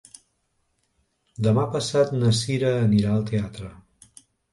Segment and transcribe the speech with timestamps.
[1.47, 3.71] Demà passat na Cira anirà al teatre.